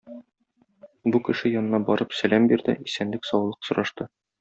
[1.15, 4.15] Бу кеше янына барып сәлам бирде, исәнлек-саулык сорашты.